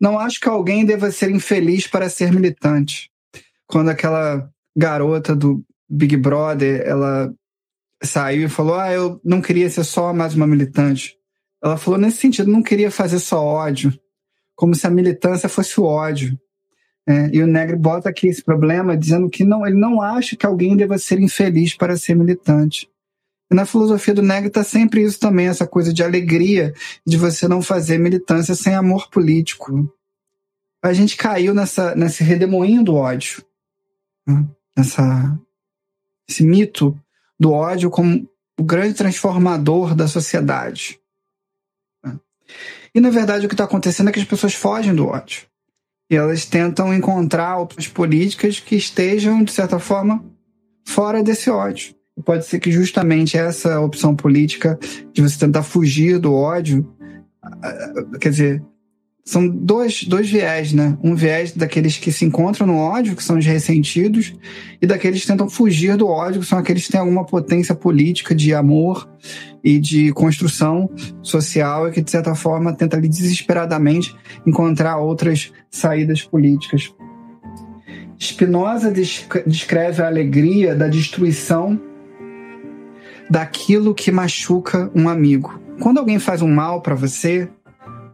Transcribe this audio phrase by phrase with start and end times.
[0.00, 3.10] Não acho que alguém deva ser infeliz para ser militante.
[3.66, 7.32] Quando aquela garota do Big Brother, ela
[8.02, 11.16] saiu e falou: Ah, eu não queria ser só mais uma militante.
[11.62, 13.92] Ela falou nesse sentido, não queria fazer só ódio,
[14.54, 16.38] como se a militância fosse o ódio.
[17.08, 20.44] É, e o Negri bota aqui esse problema dizendo que não, ele não acha que
[20.44, 22.88] alguém deva ser infeliz para ser militante.
[23.50, 26.74] E na filosofia do Negri está sempre isso também, essa coisa de alegria,
[27.06, 29.90] de você não fazer militância sem amor político.
[30.82, 33.42] A gente caiu nessa, nesse redemoinho do ódio,
[34.26, 34.46] né?
[34.76, 35.38] nessa,
[36.28, 36.98] esse mito
[37.40, 41.00] do ódio como o grande transformador da sociedade.
[42.04, 42.18] Né?
[42.94, 45.46] E na verdade o que está acontecendo é que as pessoas fogem do ódio.
[46.10, 50.24] E elas tentam encontrar outras políticas que estejam, de certa forma,
[50.86, 51.97] fora desse ódio.
[52.24, 54.78] Pode ser que justamente essa opção política
[55.12, 56.86] de você tentar fugir do ódio,
[58.20, 58.62] quer dizer,
[59.28, 60.96] são dois, dois viés, né?
[61.04, 64.34] Um viés daqueles que se encontram no ódio, que são os ressentidos,
[64.80, 68.34] e daqueles que tentam fugir do ódio, que são aqueles que têm alguma potência política
[68.34, 69.06] de amor
[69.62, 70.88] e de construção
[71.20, 74.16] social e que, de certa forma, tenta ali desesperadamente
[74.46, 76.90] encontrar outras saídas políticas.
[78.18, 78.90] Spinoza
[79.46, 81.78] descreve a alegria da destruição
[83.30, 85.60] daquilo que machuca um amigo.
[85.80, 87.48] Quando alguém faz um mal para você,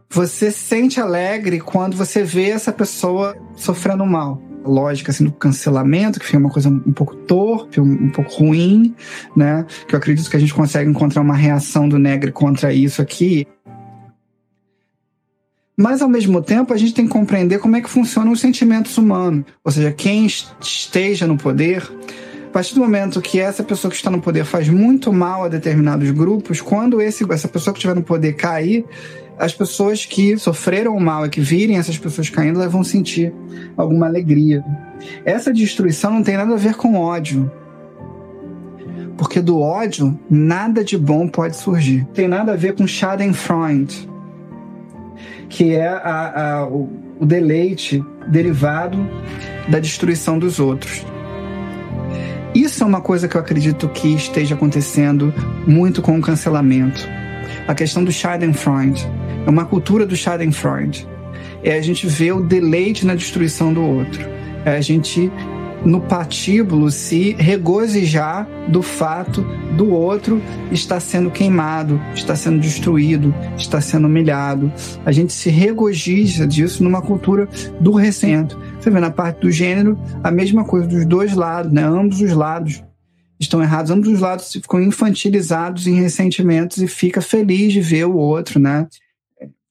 [0.09, 4.41] você se sente alegre quando você vê essa pessoa sofrendo mal.
[4.63, 8.95] Lógica assim do cancelamento, que fica uma coisa um pouco torpe, um, pouco ruim,
[9.35, 9.65] né?
[9.87, 13.47] Que eu acredito que a gente consegue encontrar uma reação do Negre contra isso aqui.
[15.77, 18.97] Mas ao mesmo tempo a gente tem que compreender como é que funcionam os sentimentos
[18.97, 19.45] humanos.
[19.63, 21.83] Ou seja, quem esteja no poder,
[22.55, 26.09] partir do momento que essa pessoa que está no poder faz muito mal a determinados
[26.11, 28.85] grupos, quando esse, essa pessoa que estiver no poder cair,
[29.37, 33.33] as pessoas que sofreram o mal e que virem essas pessoas caindo, elas vão sentir
[33.75, 34.63] alguma alegria.
[35.25, 37.51] Essa destruição não tem nada a ver com ódio.
[39.17, 42.07] Porque do ódio, nada de bom pode surgir.
[42.13, 44.09] Tem nada a ver com Schadenfreude,
[45.49, 48.97] que é a, a, o, o deleite derivado
[49.67, 51.05] da destruição dos outros.
[52.55, 55.33] Isso é uma coisa que eu acredito que esteja acontecendo
[55.67, 57.05] muito com o cancelamento.
[57.67, 59.05] A questão do Schadenfreude
[59.45, 61.05] é uma cultura do Schadenfreude.
[61.61, 64.25] É a gente ver o deleite na destruição do outro.
[64.63, 65.29] É a gente,
[65.85, 69.43] no patíbulo, se regozijar do fato
[69.77, 70.41] do outro
[70.71, 74.71] estar sendo queimado, está sendo destruído, está sendo humilhado.
[75.05, 77.47] A gente se regozija disso numa cultura
[77.79, 78.59] do recento.
[78.79, 81.83] Você vê na parte do gênero a mesma coisa dos dois lados, né?
[81.83, 82.83] Ambos os lados
[83.39, 88.15] estão errados, ambos os lados ficam infantilizados em ressentimentos e fica feliz de ver o
[88.15, 88.87] outro, né?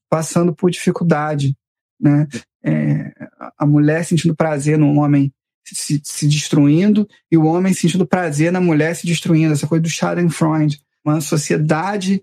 [0.09, 1.57] passando por dificuldade,
[1.99, 2.25] né?
[2.63, 3.11] É,
[3.57, 5.31] a mulher sentindo prazer no homem
[5.73, 9.89] se, se, destruindo e o homem sentindo prazer na mulher se destruindo, essa coisa do
[9.89, 12.21] Schadenfreude, uma sociedade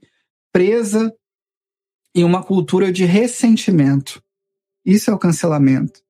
[0.53, 1.13] presa
[2.15, 4.23] em uma cultura de ressentimento.
[4.85, 6.03] Isso é o cancelamento.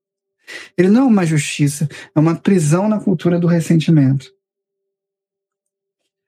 [0.77, 4.31] Ele não é uma justiça, é uma prisão na cultura do ressentimento.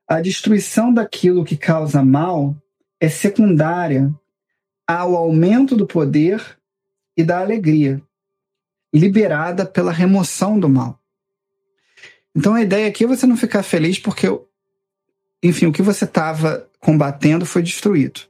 [0.08, 2.56] A destruição daquilo que causa mal
[3.00, 4.14] é secundária
[4.86, 6.58] ao aumento do poder
[7.16, 8.02] e da alegria,
[8.94, 11.00] liberada pela remoção do mal.
[12.34, 14.26] Então a ideia aqui é você não ficar feliz porque,
[15.42, 18.20] enfim, o que você estava combatendo foi destruído.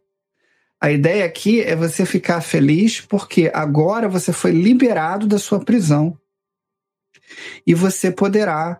[0.80, 6.18] A ideia aqui é você ficar feliz porque agora você foi liberado da sua prisão
[7.66, 8.78] e você poderá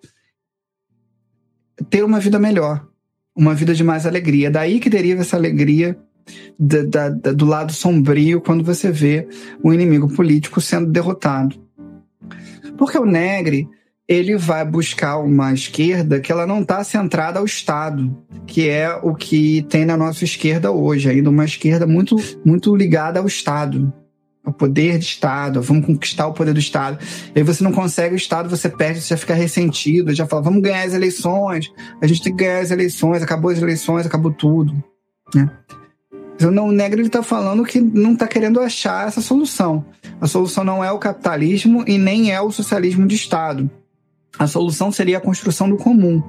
[1.89, 2.87] ter uma vida melhor,
[3.35, 4.51] uma vida de mais alegria.
[4.51, 5.99] Daí que deriva essa alegria
[6.59, 9.27] da, da, do lado sombrio quando você vê
[9.63, 11.64] o inimigo político sendo derrotado.
[12.77, 13.69] Porque o Negre
[14.07, 18.15] ele vai buscar uma esquerda que ela não está centrada ao Estado,
[18.47, 23.19] que é o que tem na nossa esquerda hoje, ainda uma esquerda muito, muito ligada
[23.19, 23.91] ao Estado,
[24.45, 26.99] ao poder de Estado, vamos conquistar o poder do Estado.
[27.35, 30.43] E aí você não consegue o Estado, você perde, você já fica ressentido, já fala,
[30.43, 34.31] vamos ganhar as eleições, a gente tem que ganhar as eleições, acabou as eleições, acabou
[34.31, 34.75] tudo.
[35.35, 35.51] Né?
[36.35, 39.85] Então, o Negro está falando que não está querendo achar essa solução.
[40.25, 43.71] A solução não é o capitalismo e nem é o socialismo de Estado.
[44.39, 46.23] A solução seria a construção do comum,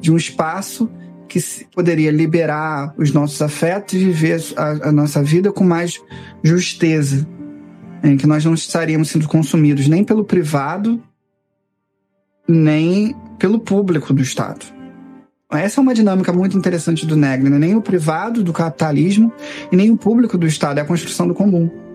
[0.00, 0.88] de um espaço
[1.26, 1.40] que
[1.74, 6.00] poderia liberar os nossos afetos e viver a, a nossa vida com mais
[6.40, 7.26] justeza,
[8.04, 11.02] em que nós não estaríamos sendo consumidos nem pelo privado,
[12.46, 14.64] nem pelo público do Estado.
[15.50, 17.58] Essa é uma dinâmica muito interessante do Negri, né?
[17.58, 19.32] nem o privado do capitalismo
[19.72, 21.85] e nem o público do Estado, é a construção do comum.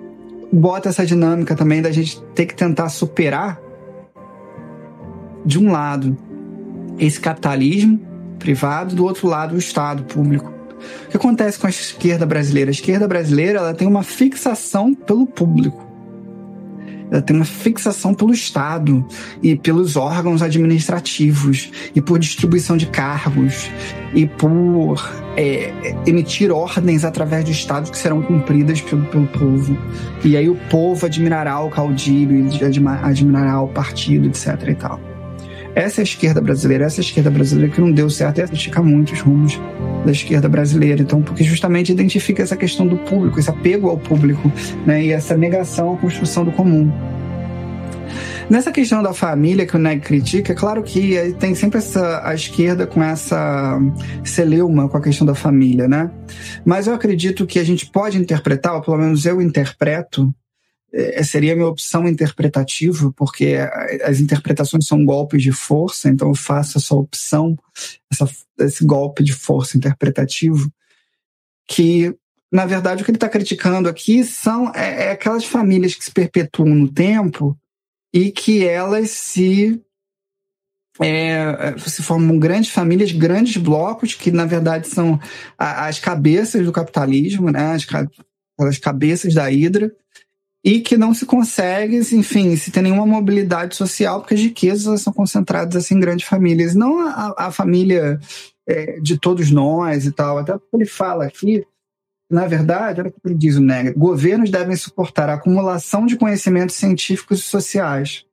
[0.51, 3.59] Bota essa dinâmica também da gente ter que tentar superar,
[5.45, 6.17] de um lado,
[6.99, 7.99] esse capitalismo
[8.37, 10.51] privado, do outro lado, o Estado público.
[11.05, 12.69] O que acontece com a esquerda brasileira?
[12.69, 15.90] A esquerda brasileira ela tem uma fixação pelo público
[17.19, 19.05] tem uma fixação pelo Estado
[19.43, 23.69] e pelos órgãos administrativos e por distribuição de cargos
[24.13, 25.73] e por é,
[26.05, 29.77] emitir ordens através do Estado que serão cumpridas pelo, pelo povo.
[30.23, 32.47] E aí o povo admirará o caudilho,
[33.03, 34.69] admirará o partido, etc.
[34.69, 35.10] e tal.
[35.73, 38.47] Essa é a esquerda brasileira, essa é a esquerda brasileira que não deu certo e
[38.47, 39.59] critica muito os rumos
[40.05, 41.01] da esquerda brasileira.
[41.01, 44.51] Então, porque justamente identifica essa questão do público, esse apego ao público,
[44.85, 46.91] né, e essa negação à construção do comum.
[48.49, 52.35] Nessa questão da família que o Neg critica, é claro que tem sempre essa, a
[52.35, 53.79] esquerda com essa
[54.25, 56.11] celeuma com a questão da família, né?
[56.65, 60.35] Mas eu acredito que a gente pode interpretar, ou pelo menos eu interpreto,
[60.93, 63.55] é, seria a minha opção interpretativa, porque
[64.03, 67.57] as interpretações são golpes de força, então eu faço essa opção,
[68.11, 68.29] essa,
[68.59, 70.71] esse golpe de força interpretativo,
[71.67, 72.13] que,
[72.51, 76.11] na verdade, o que ele está criticando aqui são é, é, aquelas famílias que se
[76.11, 77.57] perpetuam no tempo
[78.13, 79.81] e que elas se
[80.99, 85.19] é, se formam grandes famílias, grandes blocos, que na verdade são
[85.57, 87.77] as cabeças do capitalismo, né?
[88.59, 89.91] as cabeças da Hidra,
[90.63, 95.11] e que não se consegue, enfim, se tem nenhuma mobilidade social, porque as riquezas são
[95.11, 96.75] concentradas assim, em grandes famílias.
[96.75, 98.19] Não a, a família
[98.67, 100.37] é, de todos nós e tal.
[100.37, 101.65] Até ele fala aqui,
[102.29, 106.15] na verdade, olha o que ele diz o Nega, governos devem suportar a acumulação de
[106.15, 108.25] conhecimentos científicos e sociais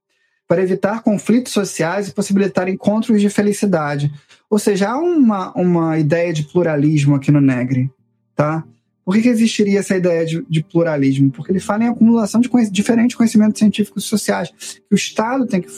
[0.47, 4.11] para evitar conflitos sociais e possibilitar encontros de felicidade.
[4.49, 7.91] Ou seja, há uma, uma ideia de pluralismo aqui no Negre,
[8.35, 8.65] tá?
[9.09, 11.31] Por que, que existiria essa ideia de, de, pluralismo?
[11.31, 15.63] Porque ele fala em acumulação de diferentes conhecimentos científicos e sociais que o Estado tem
[15.63, 15.69] que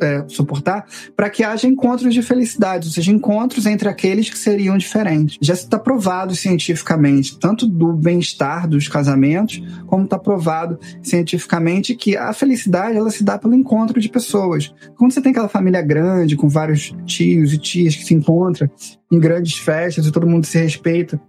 [0.00, 0.86] é, suportar
[1.16, 5.38] para que haja encontros de felicidade, ou seja, encontros entre aqueles que seriam diferentes.
[5.42, 12.32] Já está provado cientificamente, tanto do bem-estar dos casamentos, como está provado cientificamente que a
[12.32, 14.72] felicidade ela se dá pelo encontro de pessoas.
[14.96, 18.70] Quando você tem aquela família grande, com vários tios e tias que se encontram
[19.10, 21.20] em grandes festas e todo mundo se respeita,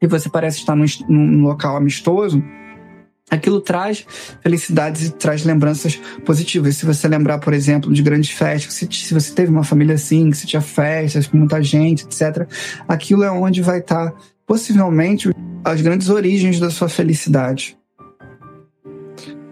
[0.00, 2.42] e você parece estar num, num local amistoso,
[3.30, 4.04] aquilo traz
[4.42, 6.76] felicidades e traz lembranças positivas.
[6.76, 10.30] Se você lembrar, por exemplo, de grandes festas, se, se você teve uma família assim,
[10.30, 12.48] que você tinha festas com muita gente, etc.,
[12.88, 14.12] aquilo é onde vai estar,
[14.46, 15.30] possivelmente,
[15.64, 17.78] as grandes origens da sua felicidade.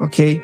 [0.01, 0.43] Ok?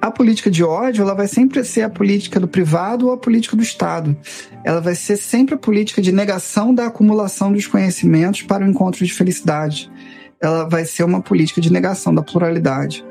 [0.00, 3.56] A política de ódio ela vai sempre ser a política do privado ou a política
[3.56, 4.16] do Estado.
[4.62, 9.04] Ela vai ser sempre a política de negação da acumulação dos conhecimentos para o encontro
[9.04, 9.90] de felicidade.
[10.40, 13.04] Ela vai ser uma política de negação da pluralidade.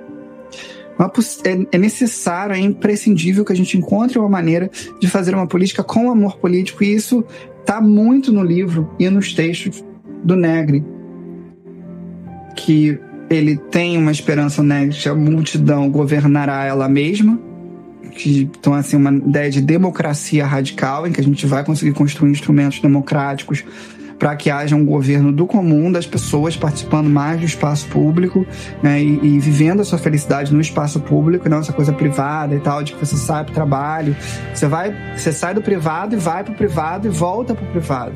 [1.43, 5.83] É, é necessário, é imprescindível que a gente encontre uma maneira de fazer uma política
[5.83, 7.25] com amor político, e isso
[7.59, 9.83] está muito no livro e nos textos
[10.23, 10.85] do Negri,
[12.55, 12.99] que
[13.29, 17.39] ele tem uma esperança que a multidão governará ela mesma,
[18.11, 22.31] que então assim uma ideia de democracia radical em que a gente vai conseguir construir
[22.31, 23.63] instrumentos democráticos
[24.19, 28.45] para que haja um governo do comum das pessoas participando mais do espaço público
[28.81, 32.59] né, e, e, vivendo a sua felicidade no espaço público, não essa coisa privada e
[32.59, 34.15] tal, de que você sai para o trabalho,
[34.53, 37.71] você vai, você sai do privado e vai para o privado e volta para o
[37.71, 38.13] privado.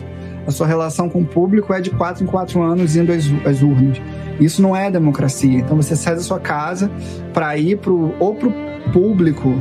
[0.47, 3.61] A sua relação com o público é de quatro em quatro anos indo às, às
[3.61, 4.01] urnas.
[4.39, 5.59] Isso não é democracia.
[5.59, 6.91] Então você sai da sua casa
[7.33, 8.53] para ir pro, ou para o
[8.91, 9.53] público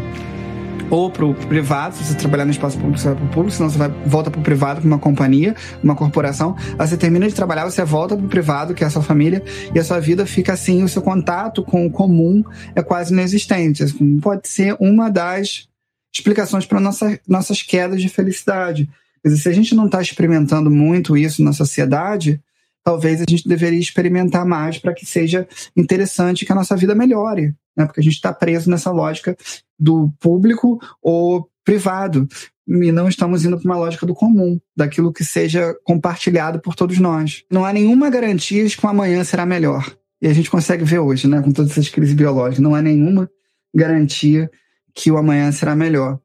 [0.91, 3.57] ou para o privado, se você trabalhar no espaço público, você vai para o público,
[3.57, 6.57] senão você vai, volta para o privado, para uma companhia, uma corporação.
[6.79, 9.43] Aí você termina de trabalhar, você volta para o privado, que é a sua família,
[9.75, 13.83] e a sua vida fica assim, o seu contato com o comum é quase inexistente.
[13.83, 15.69] Assim, pode ser uma das
[16.15, 18.89] explicações para nossa, nossas quedas de felicidade.
[19.23, 22.41] Quer dizer, se a gente não está experimentando muito isso na sociedade,
[22.87, 27.53] talvez a gente deveria experimentar mais para que seja interessante que a nossa vida melhore,
[27.77, 27.85] né?
[27.85, 29.37] Porque a gente está preso nessa lógica
[29.77, 32.29] do público ou privado
[32.69, 37.01] e não estamos indo para uma lógica do comum, daquilo que seja compartilhado por todos
[37.01, 37.43] nós.
[37.51, 39.93] Não há nenhuma garantia de que o amanhã será melhor.
[40.23, 43.29] E a gente consegue ver hoje, né, com todas essas crises biológicas, não há nenhuma
[43.75, 44.49] garantia
[44.95, 46.21] que o amanhã será melhor.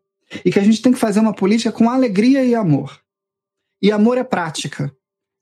[0.45, 2.99] E que a gente tem que fazer uma política com alegria e amor.
[3.81, 4.93] E amor é prática.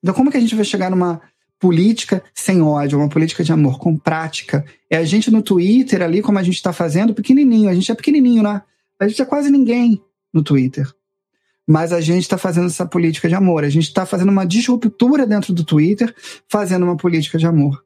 [0.01, 1.21] Então, como que a gente vai chegar numa
[1.59, 4.65] política sem ódio, uma política de amor, com prática?
[4.89, 7.69] É a gente no Twitter ali, como a gente está fazendo, pequenininho.
[7.69, 8.61] A gente é pequenininho, né?
[8.99, 10.01] A gente é quase ninguém
[10.33, 10.87] no Twitter.
[11.67, 13.63] Mas a gente está fazendo essa política de amor.
[13.63, 16.13] A gente está fazendo uma disruptura dentro do Twitter,
[16.47, 17.83] fazendo uma política de amor.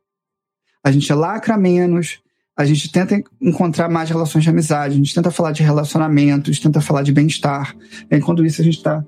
[0.84, 2.20] A gente lacra menos,
[2.55, 6.79] a gente tenta encontrar mais relações de amizade, a gente tenta falar de relacionamentos, tenta
[6.82, 7.75] falar de bem-estar.
[8.12, 9.03] Enquanto isso, a gente está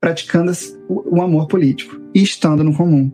[0.00, 0.52] praticando
[0.88, 3.12] o, amor político e estando no comum.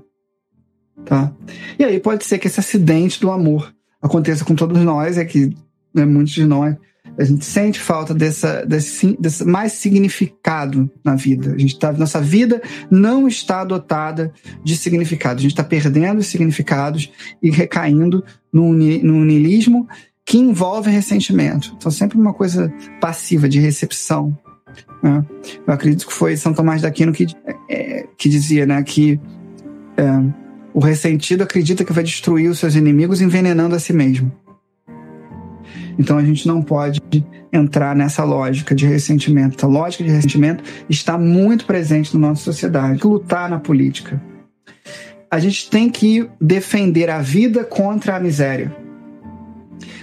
[1.05, 1.33] Tá?
[1.79, 5.55] E aí pode ser que esse acidente do amor aconteça com todos nós, é que
[5.95, 6.77] né, muitos de nós
[7.19, 11.53] a gente sente falta dessa, desse, desse mais significado na vida.
[11.53, 14.33] A gente tá, nossa vida não está dotada
[14.65, 15.39] de significado.
[15.39, 17.11] A gente está perdendo os significados
[17.43, 19.87] e recaindo num, num niilismo
[20.25, 21.75] que envolve ressentimento.
[21.77, 24.39] Então, sempre uma coisa passiva de recepção.
[25.03, 25.25] Né?
[25.67, 27.27] Eu acredito que foi São Tomás d'Aquino que,
[27.69, 29.21] é, que dizia né, que
[29.97, 30.05] é,
[30.73, 34.31] o ressentido acredita que vai destruir os seus inimigos envenenando a si mesmo.
[35.99, 37.01] Então a gente não pode
[37.53, 39.67] entrar nessa lógica de ressentimento.
[39.67, 43.07] A lógica de ressentimento está muito presente na nossa sociedade.
[43.07, 44.21] Lutar na política.
[45.31, 48.75] A gente tem que defender a vida contra a miséria.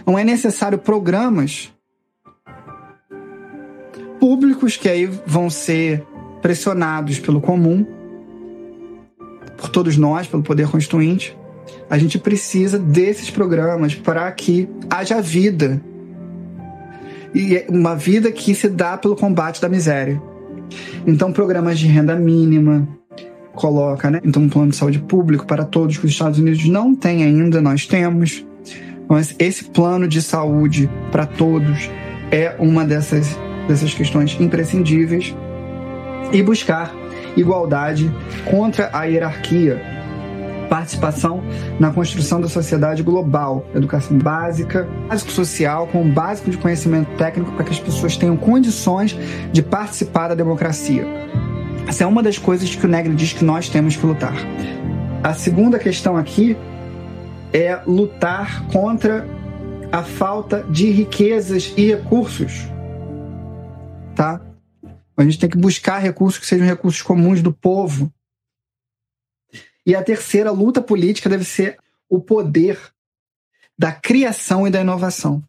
[0.06, 1.72] Não é necessário programas
[4.20, 6.04] públicos que aí vão ser
[6.42, 7.86] pressionados pelo comum,
[9.58, 11.36] por todos nós, pelo poder constituinte,
[11.90, 15.82] a gente precisa desses programas para que haja vida.
[17.34, 20.22] E é uma vida que se dá pelo combate da miséria.
[21.06, 22.88] Então, programas de renda mínima,
[23.54, 24.22] coloca, né?
[24.24, 27.62] Então, um plano de saúde público para todos que os Estados Unidos não têm ainda,
[27.62, 28.46] nós temos.
[29.10, 31.90] Mas esse plano de saúde para todos
[32.32, 35.36] é uma dessas, dessas questões imprescindíveis.
[36.32, 36.94] E buscar
[37.36, 38.12] igualdade
[38.46, 39.98] contra a hierarquia
[40.68, 41.42] participação
[41.80, 47.52] na construção da sociedade global, educação básica, básico social, com um básico de conhecimento técnico
[47.54, 49.18] para que as pessoas tenham condições
[49.52, 51.06] de participar da democracia.
[51.88, 54.36] Essa é uma das coisas que o Negri diz que nós temos que lutar.
[55.24, 56.58] A segunda questão aqui
[57.54, 59.26] é lutar contra
[59.92, 62.68] a falta de riquezas e recursos.
[64.18, 64.42] Tá?
[65.16, 68.12] A gente tem que buscar recursos que sejam recursos comuns do povo,
[69.86, 71.78] e a terceira luta política deve ser
[72.10, 72.80] o poder
[73.78, 75.42] da criação e da inovação.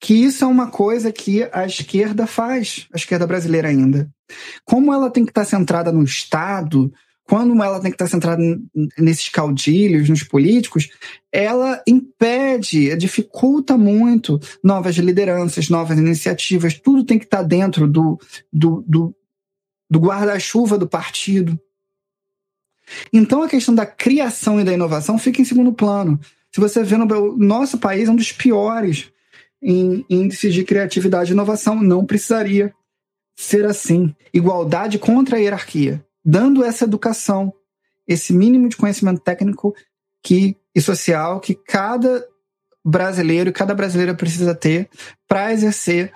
[0.00, 4.10] Que isso é uma coisa que a esquerda faz, a esquerda brasileira ainda.
[4.64, 6.90] Como ela tem que estar centrada no Estado,
[7.28, 8.40] quando ela tem que estar centrada
[8.96, 10.88] nesses caudilhos, nos políticos,
[11.32, 18.18] ela impede, dificulta muito novas lideranças, novas iniciativas, tudo tem que estar dentro do,
[18.52, 19.14] do, do,
[19.90, 21.58] do guarda-chuva do partido.
[23.12, 26.20] Então a questão da criação e da inovação fica em segundo plano.
[26.54, 29.10] Se você vê no nosso país é um dos piores
[29.60, 32.72] em índices de criatividade e inovação, não precisaria
[33.36, 34.14] ser assim.
[34.32, 37.52] Igualdade contra a hierarquia, dando essa educação,
[38.06, 39.72] esse mínimo de conhecimento técnico
[40.20, 42.26] que, e social que cada
[42.84, 44.90] brasileiro e cada brasileira precisa ter
[45.28, 46.12] para exercer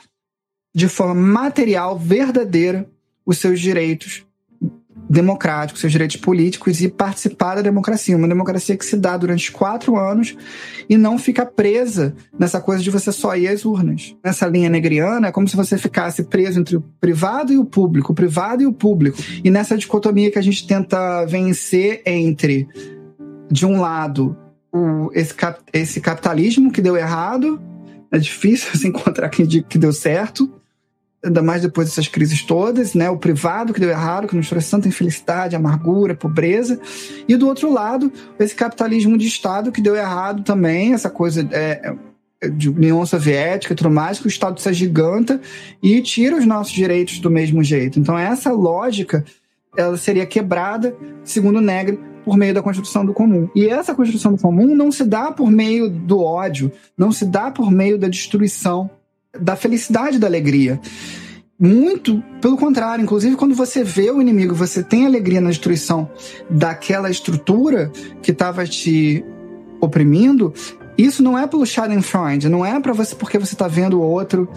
[0.75, 2.91] de forma material, verdadeira,
[3.25, 4.27] os seus direitos
[5.09, 8.17] democráticos, seus direitos políticos e participar da democracia.
[8.17, 10.37] Uma democracia que se dá durante quatro anos
[10.89, 14.15] e não fica presa nessa coisa de você só ir às urnas.
[14.25, 18.13] Nessa linha negriana, é como se você ficasse preso entre o privado e o público,
[18.13, 19.19] o privado e o público.
[19.43, 22.69] E nessa dicotomia que a gente tenta vencer entre,
[23.51, 24.37] de um lado,
[24.73, 27.61] o, esse, cap, esse capitalismo que deu errado,
[28.13, 30.51] é difícil se encontrar quem diga que deu certo,
[31.23, 33.11] ainda mais depois dessas crises todas, né?
[33.11, 36.81] O privado que deu errado, que nos trouxe tanta infelicidade, amargura, pobreza.
[37.29, 41.95] E do outro lado, esse capitalismo de Estado que deu errado também, essa coisa é,
[42.41, 45.41] é de União Soviética e tudo mais, que o Estado se agiganta
[45.83, 48.01] e tira os nossos direitos do mesmo jeito.
[48.01, 49.25] Então, essa lógica
[49.77, 53.49] ela seria quebrada, segundo Negre, por meio da construção do comum.
[53.55, 57.51] E essa construção do comum não se dá por meio do ódio, não se dá
[57.51, 58.91] por meio da destruição
[59.39, 60.81] da felicidade, da alegria.
[61.59, 66.11] Muito pelo contrário, inclusive quando você vê o inimigo, você tem alegria na destruição
[66.49, 69.23] daquela estrutura que estava te
[69.81, 70.55] oprimindo.
[70.97, 74.49] Isso não é pelo Schadenfreude, não é para você porque você está vendo o outro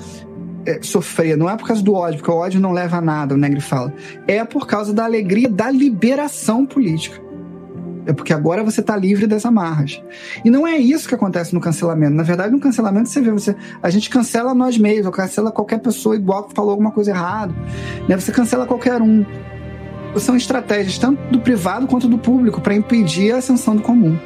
[0.66, 3.36] é, sofrer, não é por causa do ódio, porque o ódio não leva a nada,
[3.36, 3.94] o Negri fala.
[4.28, 7.23] É por causa da alegria da liberação política.
[8.06, 10.02] É porque agora você está livre das amarras.
[10.44, 12.14] E não é isso que acontece no cancelamento.
[12.14, 15.80] Na verdade, no cancelamento você vê, você, a gente cancela nós mesmos, ou cancela qualquer
[15.80, 17.54] pessoa igual que falou alguma coisa errada.
[18.08, 18.18] Né?
[18.18, 19.26] Você cancela qualquer um.
[20.18, 24.18] São estratégias tanto do privado quanto do público para impedir a ascensão do comum.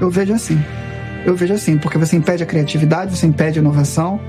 [0.00, 0.58] Eu vejo assim.
[1.24, 4.20] Eu vejo assim, porque você impede a criatividade, você impede a inovação,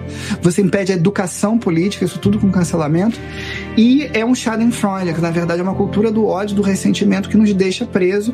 [0.42, 3.20] você impede a educação política, isso tudo com cancelamento.
[3.76, 7.36] E é um Schadenfreude, que na verdade é uma cultura do ódio, do ressentimento que
[7.36, 8.34] nos deixa preso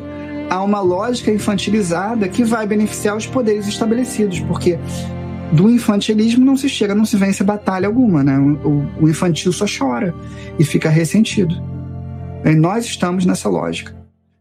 [0.52, 4.78] a uma lógica infantilizada que vai beneficiar os poderes estabelecidos, porque
[5.50, 8.38] do infantilismo não se chega, não se vence batalha alguma, né?
[8.38, 10.14] O, o infantil só chora
[10.58, 11.54] e fica ressentido.
[12.44, 13.96] E nós estamos nessa lógica.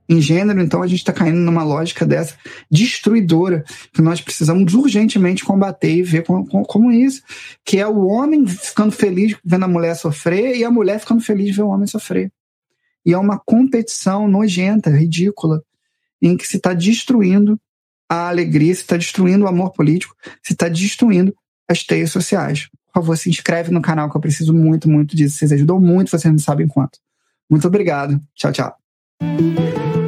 [0.09, 2.35] Em gênero, então, a gente está caindo numa lógica dessa
[2.69, 3.63] destruidora
[3.93, 7.21] que nós precisamos urgentemente combater e ver como, como isso,
[7.63, 11.55] que é o homem ficando feliz vendo a mulher sofrer e a mulher ficando feliz
[11.55, 12.29] vendo o homem sofrer.
[13.05, 15.63] E é uma competição nojenta, ridícula,
[16.21, 17.59] em que se está destruindo
[18.09, 21.33] a alegria, se está destruindo o amor político, se está destruindo
[21.67, 22.69] as teias sociais.
[22.87, 25.37] Por favor, se inscreve no canal que eu preciso muito, muito disso.
[25.37, 26.99] Vocês ajudam muito, vocês não sabem quanto.
[27.49, 28.21] Muito obrigado.
[28.35, 30.00] Tchau, tchau.